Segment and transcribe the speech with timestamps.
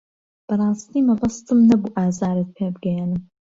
[0.47, 3.21] بەڕاستی مەبەستم نەبوو ئازارت پێ بگەیەنم.